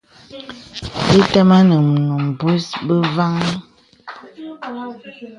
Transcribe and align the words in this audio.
Bī 1.07 1.19
tə̄mēŋnì 1.31 1.77
nə̀ 2.07 2.21
būs 2.39 2.65
banwan. 3.15 3.35